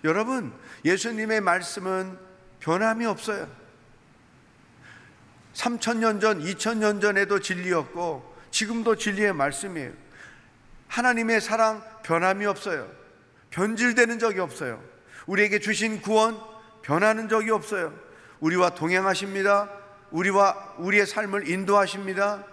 여러분, 0.04 0.52
예수님의 0.84 1.40
말씀은 1.40 2.16
변함이 2.60 3.04
없어요. 3.06 3.48
3천년 5.54 6.20
전, 6.20 6.40
2천년 6.40 7.00
전에도 7.00 7.40
진리였고 7.40 8.34
지금도 8.50 8.96
진리의 8.96 9.32
말씀이에요. 9.32 9.92
하나님의 10.88 11.40
사랑 11.40 11.82
변함이 12.02 12.46
없어요. 12.46 12.88
변질되는 13.50 14.18
적이 14.18 14.40
없어요. 14.40 14.82
우리에게 15.26 15.58
주신 15.58 16.00
구원 16.00 16.38
변하는 16.82 17.28
적이 17.28 17.50
없어요. 17.50 17.94
우리와 18.40 18.70
동행하십니다. 18.70 19.70
우리와 20.10 20.74
우리의 20.78 21.06
삶을 21.06 21.48
인도하십니다. 21.48 22.44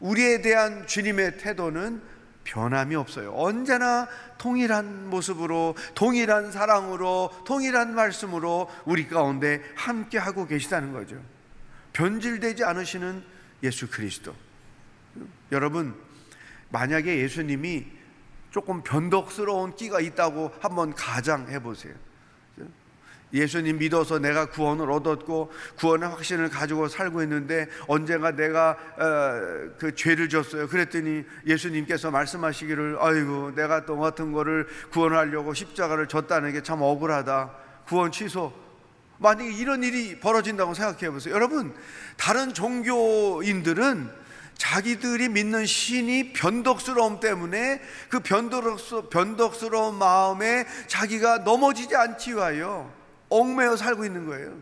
우리에 0.00 0.42
대한 0.42 0.86
주님의 0.86 1.38
태도는 1.38 2.02
변함이 2.44 2.94
없어요. 2.94 3.32
언제나 3.34 4.08
동일한 4.38 5.08
모습으로, 5.08 5.74
동일한 5.94 6.52
사랑으로, 6.52 7.30
동일한 7.44 7.94
말씀으로 7.94 8.70
우리 8.84 9.08
가운데 9.08 9.62
함께 9.74 10.18
하고 10.18 10.46
계시다는 10.46 10.92
거죠. 10.92 11.16
변질되지 11.96 12.62
않으시는 12.62 13.24
예수 13.62 13.88
그리스도. 13.88 14.34
여러분, 15.50 15.94
만약에 16.68 17.18
예수님이 17.22 17.86
조금 18.50 18.82
변덕스러운 18.82 19.76
끼가 19.76 20.00
있다고 20.00 20.52
한번 20.60 20.92
가정해 20.92 21.58
보세요. 21.58 21.94
예수님 23.32 23.78
믿어서 23.78 24.18
내가 24.18 24.46
구원을 24.50 24.90
얻었고 24.90 25.50
구원의 25.78 26.10
확신을 26.10 26.48
가지고 26.50 26.86
살고 26.86 27.22
있는데 27.22 27.66
언젠가 27.88 28.30
내가 28.30 28.70
어, 28.70 29.74
그 29.78 29.94
죄를 29.94 30.28
졌어요. 30.28 30.68
그랬더니 30.68 31.24
예수님께서 31.46 32.10
말씀하시기를 32.10 32.98
아이고 33.00 33.54
내가 33.54 33.84
또 33.84 33.98
같은 33.98 34.32
거를 34.32 34.66
구원하려고 34.90 35.54
십자가를 35.54 36.08
졌다는 36.08 36.52
게 36.52 36.60
참 36.62 36.82
억울하다. 36.82 37.52
구원 37.86 38.12
취소. 38.12 38.65
만약에 39.18 39.50
이런 39.52 39.82
일이 39.82 40.20
벌어진다고 40.20 40.74
생각해 40.74 41.10
보세요. 41.10 41.34
여러분 41.34 41.74
다른 42.16 42.54
종교인들은 42.54 44.26
자기들이 44.56 45.28
믿는 45.28 45.66
신이 45.66 46.32
변덕스러움 46.32 47.20
때문에 47.20 47.82
그 48.08 48.20
변덕스러운 48.20 49.96
마음에 49.96 50.66
자기가 50.86 51.38
넘어지지 51.38 51.94
않기 51.94 52.34
위하여 52.34 52.92
얽매여 53.28 53.76
살고 53.76 54.04
있는 54.04 54.26
거예요. 54.26 54.56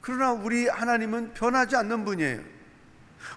그러나 0.00 0.32
우리 0.32 0.68
하나님은 0.68 1.32
변하지 1.34 1.76
않는 1.76 2.04
분이에요. 2.04 2.40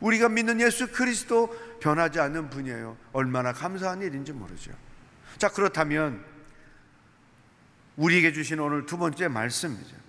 우리가 0.02 0.30
믿는 0.30 0.60
예수 0.62 0.92
그리스도 0.92 1.56
변하지 1.80 2.20
않는 2.20 2.50
분이에요. 2.50 2.98
얼마나 3.14 3.54
감사한 3.54 4.02
일인지 4.02 4.34
모르죠. 4.34 4.72
자, 5.38 5.50
그렇다면 5.50 6.24
우리에게 7.96 8.34
주신 8.34 8.60
오늘 8.60 8.86
두 8.86 8.98
번째 8.98 9.28
말씀이죠. 9.28 10.05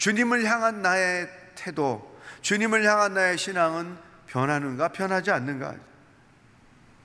주님을 0.00 0.44
향한 0.46 0.80
나의 0.80 1.28
태도, 1.54 2.18
주님을 2.40 2.84
향한 2.84 3.12
나의 3.12 3.36
신앙은 3.36 3.98
변하는가, 4.26 4.88
변하지 4.88 5.30
않는가? 5.30 5.74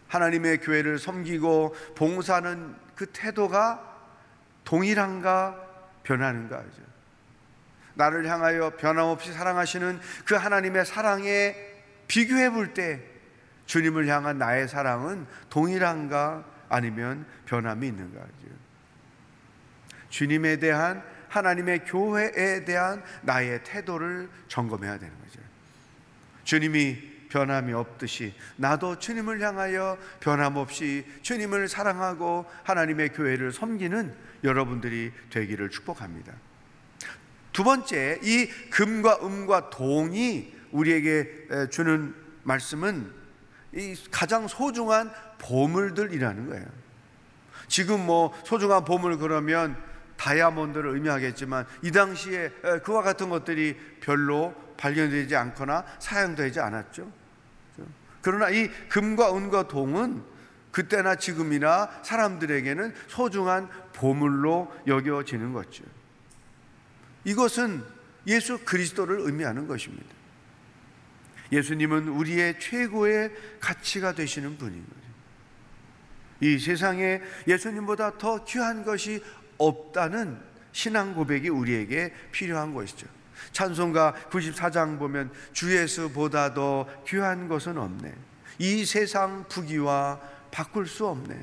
하나님의 0.08 0.62
교회를 0.62 0.98
섬기고 0.98 1.76
봉사하는 1.96 2.74
그 2.96 3.08
태도가 3.08 3.82
동일한가, 4.64 5.62
변하는가. 6.04 6.64
나를 7.96 8.30
향하여 8.30 8.72
변함없이 8.78 9.34
사랑하시는 9.34 10.00
그 10.26 10.36
하나님의 10.36 10.86
사랑에 10.86 11.54
비교해 12.08 12.50
볼 12.50 12.74
때 12.74 13.02
주님을 13.66 14.08
향한 14.08 14.38
나의 14.38 14.70
사랑은 14.70 15.28
동일한가 15.50 16.46
아니면 16.70 17.26
변함이 17.46 17.88
있는가. 17.88 18.22
주님에 20.10 20.58
대한 20.58 21.04
하나님의 21.36 21.84
교회에 21.84 22.64
대한 22.64 23.04
나의 23.22 23.62
태도를 23.66 24.30
점검해야 24.48 24.98
되는 24.98 25.14
거죠. 25.20 25.42
주님이 26.46 27.16
변함이 27.30 27.74
없듯이 27.74 28.34
나도 28.56 29.00
주님을 29.00 29.42
향하여 29.42 29.98
변함없이 30.22 31.06
주님을 31.22 31.68
사랑하고 31.68 32.46
하나님의 32.64 33.10
교회를 33.10 33.52
섬기는 33.52 34.16
여러분들이 34.46 35.12
되기를 35.30 35.70
축복합니다. 35.70 36.34
두 37.52 37.66
번째, 37.66 38.20
이 38.24 38.48
금과 38.70 39.20
음과 39.22 39.70
동이 39.72 40.56
우리에게 40.72 41.68
주는 41.72 42.16
말씀은 42.44 43.12
이 43.74 43.96
가장 44.12 44.48
소중한 44.48 45.12
보물들이라는 45.40 46.48
거예요. 46.48 46.66
지금 47.68 48.06
뭐 48.06 48.34
소중한 48.46 48.86
보물 48.86 49.18
그러면 49.18 49.76
다이아몬드를 50.18 50.92
의미하겠지만 50.92 51.66
이 51.82 51.92
당시에 51.92 52.50
그와 52.84 53.02
같은 53.02 53.30
것들이 53.30 53.78
별로 54.02 54.54
발견되지 54.78 55.36
않거나 55.36 55.86
사용되지 56.00 56.60
않았죠. 56.60 57.12
그러나 58.22 58.50
이 58.50 58.70
금과 58.90 59.36
은과 59.36 59.68
동은 59.68 60.24
그때나 60.72 61.16
지금이나 61.16 61.90
사람들에게는 62.04 62.94
소중한 63.08 63.70
보물로 63.94 64.74
여겨지는 64.88 65.54
거죠. 65.54 65.84
이것은 67.24 67.84
예수 68.28 68.60
그리스도를 68.66 69.22
의미하는 69.22 69.68
것입니다. 69.68 70.14
예수님은 71.52 72.08
우리의 72.08 72.60
최고의 72.60 73.32
가치가 73.60 74.14
되시는 74.14 74.58
분인 74.58 74.84
거죠. 74.84 75.06
이 76.42 76.60
세상에 76.60 77.22
예수님보다 77.48 78.18
더 78.18 78.44
귀한 78.44 78.84
것이 78.84 79.24
없다는 79.58 80.40
신앙 80.72 81.14
고백이 81.14 81.50
우리에게 81.50 82.14
필요한 82.32 82.74
것이죠. 82.74 83.08
찬송가 83.52 84.14
94장 84.30 85.00
보면 85.00 85.32
주 85.54 85.76
예수보다도 85.76 86.88
귀한 87.08 87.48
것은 87.48 87.78
없네. 87.78 88.14
이 88.60 88.86
세상 88.86 89.46
부귀와 89.48 90.20
바꿀 90.52 90.88
수 90.88 91.08
없네. 91.08 91.38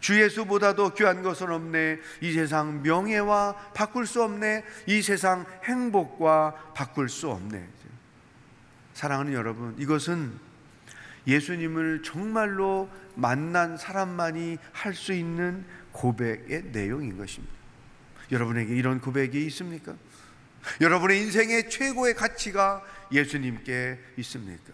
주 0.00 0.20
예수보다도 0.20 0.94
귀한 0.94 1.22
것은 1.22 1.50
없네. 1.50 1.98
이 2.20 2.32
세상 2.32 2.82
명예와 2.82 3.72
바꿀 3.74 4.06
수 4.06 4.22
없네. 4.22 4.64
이 4.86 5.02
세상 5.02 5.44
행복과 5.64 6.72
바꿀 6.74 7.08
수 7.08 7.30
없네. 7.30 7.66
사랑하는 8.94 9.32
여러분, 9.32 9.74
이것은 9.78 10.51
예수님을 11.26 12.02
정말로 12.02 12.88
만난 13.14 13.76
사람만이 13.76 14.58
할 14.72 14.94
수 14.94 15.12
있는 15.12 15.64
고백의 15.92 16.64
내용인 16.72 17.16
것입니다. 17.16 17.54
여러분에게 18.30 18.74
이런 18.74 19.00
고백이 19.00 19.44
있습니까? 19.46 19.94
여러분의 20.80 21.20
인생의 21.20 21.68
최고의 21.68 22.14
가치가 22.14 22.82
예수님께 23.10 23.98
있습니까? 24.18 24.72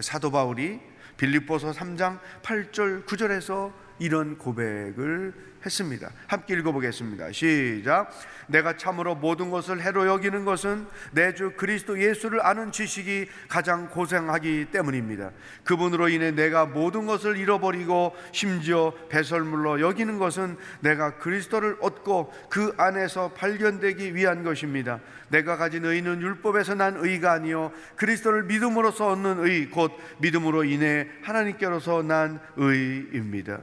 사도 0.00 0.30
바울이 0.30 0.80
빌립보서 1.16 1.72
3장 1.72 2.18
8절 2.42 3.04
9절에서 3.06 3.72
이런 3.98 4.38
고백을 4.38 5.49
했습니다. 5.64 6.10
함께 6.26 6.54
읽어보겠습니다. 6.54 7.32
시작. 7.32 8.10
내가 8.46 8.76
참으로 8.76 9.14
모든 9.14 9.50
것을 9.50 9.80
해로 9.82 10.06
여기는 10.06 10.44
것은 10.44 10.86
내 11.12 11.34
주 11.34 11.52
그리스도 11.56 12.00
예수를 12.02 12.44
아는 12.44 12.72
지식이 12.72 13.28
가장 13.48 13.88
고생하기 13.88 14.66
때문입니다. 14.72 15.30
그분으로 15.64 16.08
인해 16.08 16.32
내가 16.32 16.66
모든 16.66 17.06
것을 17.06 17.36
잃어버리고 17.36 18.14
심지어 18.32 18.92
배설물로 19.08 19.80
여기는 19.80 20.18
것은 20.18 20.56
내가 20.80 21.18
그리스도를 21.18 21.76
얻고 21.80 22.32
그 22.50 22.74
안에서 22.76 23.32
발견되기 23.34 24.14
위한 24.14 24.42
것입니다. 24.42 25.00
내가 25.28 25.56
가진 25.56 25.84
의는 25.84 26.20
율법에서 26.20 26.74
난 26.74 26.96
의가 26.96 27.32
아니요 27.32 27.70
그리스도를 27.96 28.44
믿음으로써 28.44 29.08
얻는 29.12 29.46
의 29.46 29.70
곧 29.70 29.92
믿음으로 30.18 30.64
인해 30.64 31.06
하나님께로서 31.22 32.02
난 32.02 32.40
의입니다. 32.56 33.60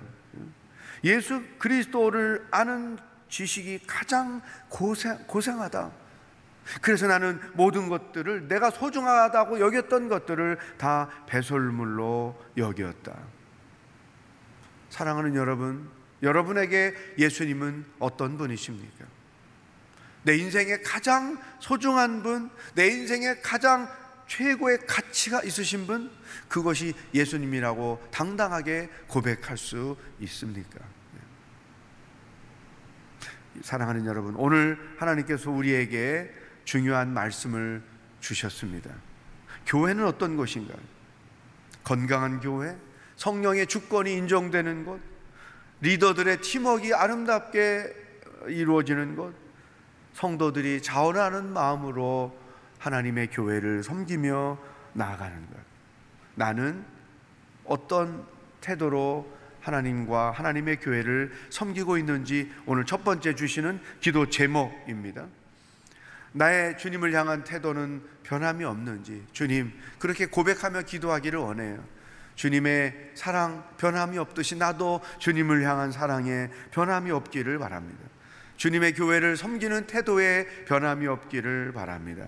예수 1.03 1.43
그리스도를 1.60 2.47
아는 2.51 2.97
지식이 3.29 3.81
가장 3.86 4.41
고생, 4.69 5.17
고생하다. 5.27 5.91
그래서 6.81 7.07
나는 7.07 7.39
모든 7.53 7.88
것들을 7.88 8.47
내가 8.47 8.69
소중하다고 8.69 9.60
여겼던 9.60 10.10
것들을 10.10 10.57
다 10.77 11.10
배설물로 11.27 12.38
여겼다. 12.57 13.17
사랑하는 14.89 15.36
여러분, 15.36 15.89
여러분에게 16.23 16.95
예수님은 17.17 17.86
어떤 17.99 18.38
분이십니까? 18.38 19.05
내 20.23 20.36
인생의 20.36 20.81
가장 20.83 21.38
소중한 21.60 22.21
분, 22.21 22.49
내 22.75 22.88
인생의 22.88 23.41
가장 23.41 23.89
최고의 24.27 24.79
가치가 24.85 25.41
있으신 25.41 25.87
분, 25.87 26.11
그것이 26.47 26.93
예수님이라고 27.13 28.05
당당하게 28.11 28.89
고백할 29.07 29.57
수 29.57 29.97
있습니까? 30.19 30.79
사랑하는 33.61 34.05
여러분, 34.05 34.35
오늘 34.35 34.77
하나님께서 34.97 35.49
우리에게 35.49 36.31
중요한 36.63 37.13
말씀을 37.13 37.81
주셨습니다. 38.19 38.91
교회는 39.65 40.05
어떤 40.05 40.37
것인가? 40.37 40.75
건강한 41.83 42.39
교회, 42.39 42.77
성령의 43.15 43.67
주권이 43.67 44.13
인정되는 44.13 44.85
곳, 44.85 45.01
리더들의 45.81 46.41
팀워크가 46.41 47.01
아름답게 47.01 47.95
이루어지는 48.49 49.15
곳, 49.15 49.33
성도들이 50.13 50.81
자원하는 50.81 51.51
마음으로 51.53 52.37
하나님의 52.79 53.27
교회를 53.31 53.83
섬기며 53.83 54.57
나아가는 54.93 55.35
것. 55.49 55.57
나는 56.35 56.83
어떤 57.65 58.25
태도로 58.61 59.37
하나님과 59.61 60.31
하나님의 60.31 60.79
교회를 60.79 61.31
섬기고 61.49 61.97
있는지 61.97 62.51
오늘 62.65 62.85
첫 62.85 63.03
번째 63.03 63.35
주시는 63.35 63.79
기도 63.99 64.29
제목입니다. 64.29 65.25
나의 66.31 66.77
주님을 66.77 67.13
향한 67.13 67.43
태도는 67.43 68.01
변함이 68.23 68.63
없는지 68.63 69.25
주님 69.33 69.73
그렇게 69.99 70.27
고백하며 70.27 70.83
기도하기를 70.83 71.39
원해요. 71.39 71.83
주님의 72.35 73.11
사랑 73.15 73.67
변함이 73.77 74.17
없듯이 74.19 74.55
나도 74.55 75.01
주님을 75.17 75.63
향한 75.63 75.91
사랑에 75.91 76.49
변함이 76.71 77.09
없기를 77.11 77.57
바랍니다. 77.57 77.99
주님의 78.57 78.93
교회를 78.93 79.37
섬기는 79.37 79.87
태도에 79.87 80.45
변함이 80.65 81.07
없기를 81.07 81.73
바랍니다. 81.73 82.27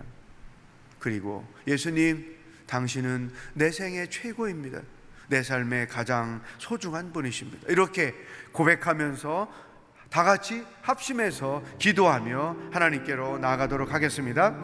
그리고 0.99 1.45
예수님 1.67 2.37
당신은 2.67 3.31
내 3.53 3.71
생의 3.71 4.09
최고입니다. 4.09 4.81
내 5.27 5.43
삶의 5.43 5.87
가장 5.87 6.41
소중한 6.57 7.13
분이십니다. 7.13 7.67
이렇게 7.69 8.13
고백하면서 8.51 9.69
다 10.09 10.23
같이 10.23 10.65
합심해서 10.81 11.63
기도하며 11.77 12.55
하나님께로 12.71 13.37
나아가도록 13.37 13.93
하겠습니다. 13.93 14.55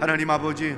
하나님 0.00 0.30
아버지, 0.30 0.74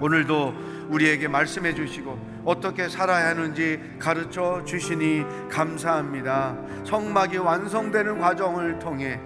오늘도 0.00 0.88
우리에게 0.88 1.28
말씀해 1.28 1.74
주시고 1.74 2.42
어떻게 2.44 2.88
살아야 2.88 3.28
하는지 3.28 3.80
가르쳐 4.00 4.64
주시니 4.64 5.24
감사합니다. 5.48 6.58
성막이 6.84 7.36
완성되는 7.36 8.18
과정을 8.18 8.80
통해 8.80 9.20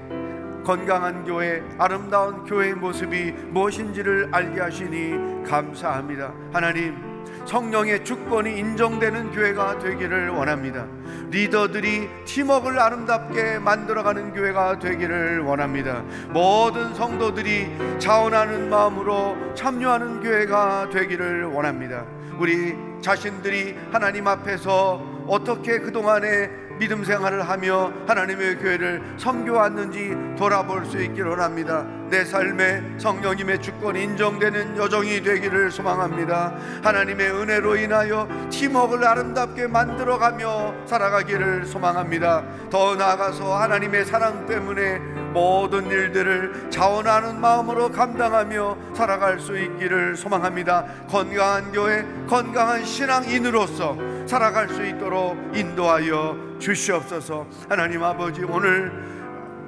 건강한 0.67 1.25
교회, 1.25 1.63
아름다운 1.79 2.45
교회의 2.45 2.75
모습이 2.75 3.31
무엇인지를 3.51 4.31
알게 4.33 4.61
하시니 4.61 5.45
감사합니다. 5.49 6.35
하나님, 6.53 6.97
성령의 7.45 8.05
주권이 8.05 8.59
인정되는 8.59 9.31
교회가 9.31 9.79
되기를 9.79 10.31
원합니다. 10.31 10.89
리더들이 11.31 12.09
팀워크를 12.25 12.81
아름답게 12.81 13.61
만들어가는 13.61 14.33
교회가 14.33 14.81
되기를 14.81 15.43
원합니다. 15.43 16.03
모든 16.31 16.93
성도들이 16.95 18.01
자원하는 18.01 18.69
마음으로 18.69 19.55
참여하는 19.55 20.21
교회가 20.21 20.91
되기를 20.91 21.45
원합니다. 21.45 22.05
우리 22.41 22.77
자신들이 23.01 23.77
하나님 23.93 24.27
앞에서 24.27 25.01
어떻게 25.29 25.79
그동안에 25.79 26.66
믿음 26.79 27.05
생활을 27.05 27.49
하며 27.49 27.93
하나님의 28.07 28.59
교회를 28.59 29.03
섬겨왔는지 29.17 30.37
돌아볼 30.39 30.85
수 30.85 31.03
있기를 31.03 31.31
원합니다. 31.31 31.85
내 32.09 32.25
삶에 32.25 32.83
성령님의 32.99 33.61
주권이 33.61 34.03
인정되는 34.03 34.77
여정이 34.77 35.23
되기를 35.23 35.71
소망합니다. 35.71 36.55
하나님의 36.83 37.31
은혜로 37.31 37.77
인하여 37.77 38.29
팀워크를 38.51 39.07
아름답게 39.07 39.67
만들어가며 39.67 40.87
살아가기를 40.87 41.67
소망합니다. 41.67 42.45
더 42.71 42.95
나아가서 42.95 43.57
하나님의 43.57 44.05
사랑 44.05 44.47
때문에 44.47 44.99
모든 45.33 45.87
일들을 45.87 46.71
자원하는 46.71 47.41
마음으로 47.41 47.91
감당하며 47.91 48.77
살아갈 48.95 49.41
수 49.41 49.59
있기를 49.59 50.17
소망합니다. 50.17 50.85
건강한 51.09 51.73
교회, 51.73 52.07
건강한 52.29 52.85
신앙인으로서 52.85 53.99
살아갈 54.27 54.69
수 54.69 54.85
있도록 54.87 55.37
인도하여 55.55 56.46
주시옵소서. 56.59 57.47
하나님 57.69 58.03
아버지 58.03 58.43
오늘 58.45 58.93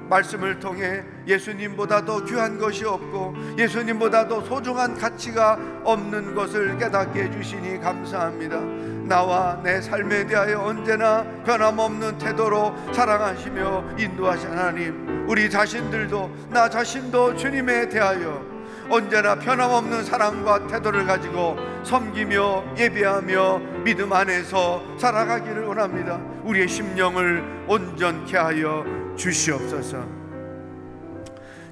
말씀을 0.08 0.58
통해 0.58 1.02
예수님보다 1.26 2.04
도 2.04 2.24
귀한 2.24 2.58
것이 2.58 2.84
없고 2.84 3.34
예수님보다 3.58 4.26
도 4.26 4.42
소중한 4.42 4.96
가치가 4.96 5.58
없는 5.84 6.34
것을 6.34 6.78
깨닫게 6.78 7.24
해주시니 7.24 7.80
감사합니다. 7.80 8.60
나와 9.08 9.60
내 9.62 9.80
삶에 9.80 10.26
대하여 10.26 10.60
언제나 10.60 11.24
변함없는 11.44 12.18
태도로 12.18 12.74
사랑하시며 12.92 13.96
인도하신 13.98 14.50
하나님, 14.50 15.26
우리 15.28 15.48
자신들도 15.48 16.30
나 16.50 16.68
자신도 16.68 17.36
주님에 17.36 17.88
대하여 17.88 18.58
언제나 18.90 19.34
변함없는 19.34 20.04
사랑과 20.04 20.66
태도를 20.66 21.04
가지고 21.06 21.56
섬기며 21.84 22.76
예배하며 22.78 23.58
믿음 23.84 24.12
안에서 24.12 24.82
살아가기를 24.98 25.64
원합니다. 25.64 26.18
우리의 26.48 26.66
심령을 26.66 27.66
온전케 27.68 28.34
하여 28.38 28.82
주시옵소서. 29.16 30.02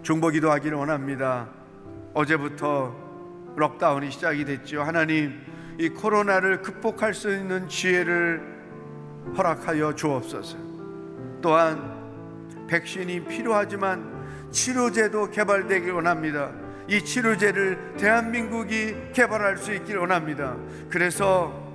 중보 0.03 0.29
기도 0.29 0.51
하기를 0.51 0.77
원합니다. 0.77 1.49
어제부터 2.13 2.95
록다운이 3.57 4.11
시작이 4.11 4.45
됐죠. 4.45 4.83
하나님, 4.83 5.41
이 5.79 5.89
코로나를 5.89 6.61
극복할 6.61 7.15
수 7.15 7.35
있는 7.35 7.67
지혜를 7.71 8.43
허락하여 9.39 9.95
주옵소서. 9.95 10.59
또한 11.41 12.67
백신이 12.69 13.25
필요하지만 13.25 14.51
치료제도 14.51 15.31
개발되길 15.31 15.91
원합니다. 15.93 16.51
이 16.87 17.03
치료제를 17.03 17.95
대한민국이 17.97 18.95
개발할 19.15 19.57
수 19.57 19.73
있길 19.73 19.97
원합니다. 19.97 20.55
그래서 20.91 21.66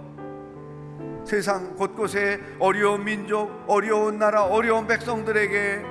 세상 1.25 1.75
곳곳에 1.75 2.39
어려운 2.59 3.03
민족, 3.03 3.63
어려운 3.67 4.17
나라, 4.17 4.43
어려운 4.43 4.87
백성들에게 4.87 5.81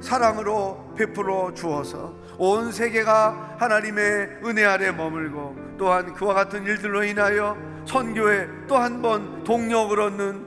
사랑으로 0.00 0.94
베풀어 0.96 1.52
주어서 1.54 2.14
온 2.38 2.70
세계가 2.70 3.56
하나님의 3.58 4.38
은혜 4.44 4.64
아래 4.64 4.92
머물고 4.92 5.56
또한 5.76 6.14
그와 6.14 6.34
같은 6.34 6.64
일들로 6.64 7.02
인하여 7.04 7.56
선교에 7.84 8.46
또 8.68 8.76
한 8.76 9.02
번 9.02 9.42
동력을 9.44 9.98
얻는 10.00 10.46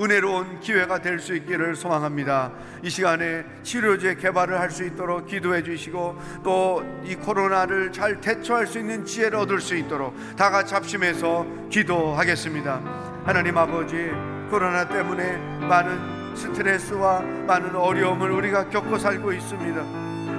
은혜로운 0.00 0.60
기회가 0.60 1.00
될 1.00 1.18
수 1.18 1.34
있기를 1.34 1.74
소망합니다. 1.76 2.52
이 2.82 2.88
시간에 2.90 3.44
치료제 3.62 4.14
개발을 4.14 4.58
할 4.60 4.70
수 4.70 4.84
있도록 4.84 5.26
기도해 5.26 5.62
주시고 5.62 6.16
또 6.44 6.82
이 7.04 7.14
코로나를 7.14 7.90
잘 7.92 8.20
대처할 8.20 8.66
수 8.66 8.78
있는 8.78 9.04
지혜를 9.04 9.38
얻을 9.38 9.60
수 9.60 9.74
있도록 9.76 10.14
다 10.36 10.50
같이 10.50 10.74
합심해서 10.74 11.46
기도하겠습니다. 11.70 13.22
하나님 13.24 13.56
아버지, 13.58 14.10
코로나 14.50 14.86
때문에 14.86 15.36
많은 15.66 16.36
스트레스와 16.36 17.20
많은 17.20 17.74
어려움을 17.74 18.30
우리가 18.30 18.68
겪고 18.68 18.98
살고 18.98 19.32
있습니다. 19.32 19.80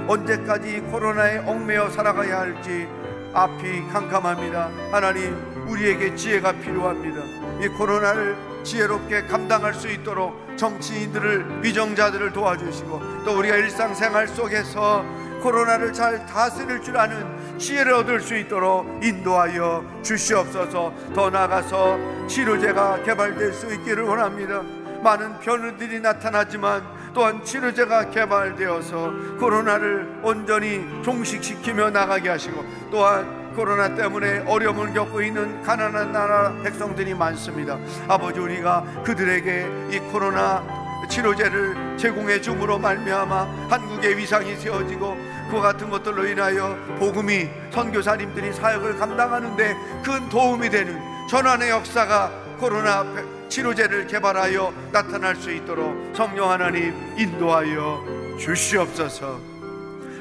언제까지 0.08 0.80
코로나에 0.92 1.40
얽매여 1.40 1.90
살아가야 1.90 2.40
할지 2.40 2.88
앞이 3.34 3.88
캄캄합니다. 3.92 4.70
하나님, 4.92 5.36
우리에게 5.68 6.16
지혜가 6.16 6.54
필요합니다. 6.54 7.39
이 7.60 7.68
코로나를 7.68 8.36
지혜롭게 8.64 9.24
감당할 9.24 9.74
수 9.74 9.90
있도록 9.90 10.34
정치인들을 10.58 11.64
위정자들을 11.64 12.32
도와주시고 12.34 13.02
또 13.26 13.38
우리가 13.38 13.56
일상생활 13.56 14.28
속에서 14.28 15.04
코로나를 15.42 15.94
잘 15.94 16.26
다스릴 16.26 16.82
줄 16.82 16.98
아는 16.98 17.58
지혜를 17.58 17.94
얻을 17.94 18.20
수 18.22 18.36
있도록 18.36 18.86
인도하여 19.04 19.84
주시옵소서. 20.04 20.94
더 21.14 21.30
나아가서 21.30 22.28
치료제가 22.28 23.04
개발될 23.04 23.54
수 23.54 23.74
있기를 23.74 24.04
원합니다. 24.04 24.62
많은 25.02 25.40
변화들이 25.40 26.00
나타나지만 26.02 26.84
또한 27.14 27.44
치료제가 27.44 28.12
개발되어서 28.12 29.12
코로나를 29.40 30.20
온전히 30.24 30.86
종식시키며 31.04 31.90
나가게 31.90 32.30
하시고 32.30 32.64
또한 32.92 33.49
코로나 33.60 33.94
때문에 33.94 34.46
어려움을 34.48 34.94
겪고 34.94 35.22
있는 35.22 35.62
가난한 35.64 36.14
나라 36.14 36.54
백성들이 36.64 37.14
많습니다. 37.14 37.78
아버지 38.08 38.40
우리가 38.40 39.04
그들에게 39.04 39.68
이 39.92 40.00
코로나 40.14 40.64
치료제를 41.10 41.98
제공해 41.98 42.40
줌으로 42.40 42.80
말미암아 42.80 43.68
한국의 43.70 44.18
위상이 44.18 44.56
세워지고 44.56 45.18
그 45.52 45.60
같은 45.60 45.90
것들로 45.90 46.26
인하여 46.26 46.78
복음이 47.00 47.50
선교사님들이 47.74 48.54
사역을 48.54 48.96
감당하는데 48.96 49.76
큰 50.06 50.30
도움이 50.30 50.70
되는 50.70 50.98
전환의 51.28 51.70
역사가 51.70 52.32
코로나 52.60 53.06
치료제를 53.50 54.08
개발하여 54.08 54.74
나타날 54.94 55.36
수 55.36 55.52
있도록 55.52 56.16
성령 56.16 56.50
하나님 56.50 56.94
인도하여 57.18 58.38
주시옵소서. 58.40 59.49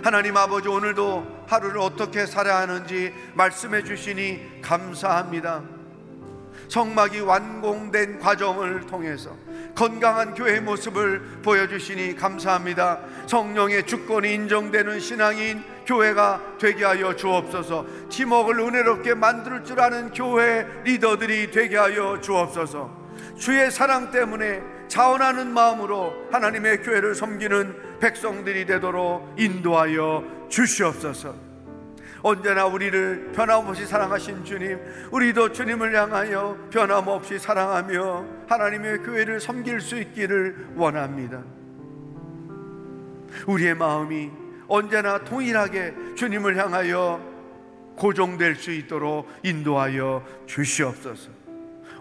하나님 0.02 0.36
아버지 0.36 0.68
오늘도 0.68 1.44
하루를 1.48 1.80
어떻게 1.80 2.24
살아야 2.24 2.58
하는지 2.58 3.12
말씀해 3.34 3.82
주시니 3.82 4.60
감사합니다. 4.62 5.62
성막이 6.68 7.20
완공된 7.20 8.18
과정을 8.18 8.86
통해서 8.86 9.34
건강한 9.74 10.34
교회 10.34 10.60
모습을 10.60 11.40
보여주시니 11.42 12.14
감사합니다. 12.16 13.00
성령의 13.26 13.86
주권이 13.86 14.34
인정되는 14.34 15.00
신앙인 15.00 15.62
교회가 15.86 16.56
되게 16.58 16.84
하여 16.84 17.16
주옵소서. 17.16 17.86
팀워크를 18.10 18.60
은혜롭게 18.60 19.14
만들 19.14 19.64
줄 19.64 19.80
아는 19.80 20.12
교회 20.12 20.66
리더들이 20.84 21.50
되게 21.50 21.76
하여 21.76 22.20
주옵소서. 22.20 22.90
주의 23.38 23.70
사랑 23.70 24.10
때문에 24.10 24.77
자원하는 24.88 25.52
마음으로 25.52 26.28
하나님의 26.32 26.82
교회를 26.82 27.14
섬기는 27.14 27.98
백성들이 28.00 28.66
되도록 28.66 29.34
인도하여 29.38 30.24
주시옵소서. 30.48 31.48
언제나 32.22 32.66
우리를 32.66 33.32
변함없이 33.32 33.86
사랑하신 33.86 34.44
주님, 34.44 34.80
우리도 35.12 35.52
주님을 35.52 35.94
향하여 35.94 36.56
변함없이 36.70 37.38
사랑하며 37.38 38.24
하나님의 38.48 38.98
교회를 38.98 39.40
섬길 39.40 39.80
수 39.80 39.96
있기를 39.98 40.70
원합니다. 40.74 41.42
우리의 43.46 43.74
마음이 43.74 44.30
언제나 44.66 45.18
동일하게 45.18 45.94
주님을 46.16 46.56
향하여 46.56 47.20
고정될 47.96 48.56
수 48.56 48.72
있도록 48.72 49.28
인도하여 49.42 50.24
주시옵소서. 50.46 51.30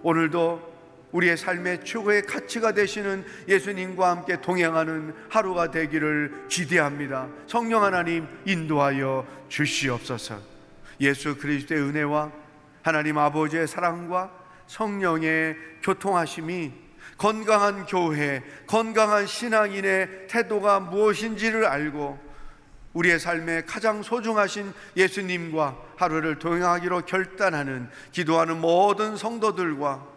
오늘도 0.03 0.66
우리의 1.11 1.37
삶의 1.37 1.85
최고의 1.85 2.23
가치가 2.23 2.73
되시는 2.73 3.25
예수님과 3.47 4.09
함께 4.09 4.41
동행하는 4.41 5.13
하루가 5.29 5.71
되기를 5.71 6.47
기대합니다. 6.49 7.27
성령 7.47 7.83
하나님 7.83 8.27
인도하여 8.45 9.25
주시옵소서. 9.47 10.39
예수 10.99 11.37
그리스도의 11.37 11.81
은혜와 11.81 12.31
하나님 12.81 13.17
아버지의 13.17 13.67
사랑과 13.67 14.31
성령의 14.67 15.55
교통하심이 15.83 16.73
건강한 17.17 17.85
교회, 17.85 18.43
건강한 18.67 19.25
신앙인의 19.25 20.27
태도가 20.27 20.81
무엇인지를 20.81 21.65
알고 21.65 22.27
우리의 22.93 23.19
삶에 23.19 23.63
가장 23.63 24.01
소중하신 24.01 24.73
예수님과 24.95 25.77
하루를 25.97 26.39
동행하기로 26.39 27.01
결단하는 27.05 27.89
기도하는 28.11 28.59
모든 28.59 29.15
성도들과 29.15 30.16